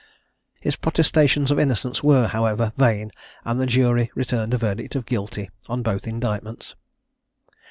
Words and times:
His 0.59 0.75
protestations 0.75 1.51
of 1.51 1.59
innocence 1.59 2.01
were, 2.01 2.25
however, 2.25 2.73
vain, 2.75 3.11
and 3.45 3.61
the 3.61 3.67
jury 3.67 4.09
returned 4.15 4.51
a 4.51 4.57
verdict 4.57 4.95
of 4.95 5.05
Guilty 5.05 5.51
on 5.69 5.83
both 5.83 6.07
indictments. 6.07 6.73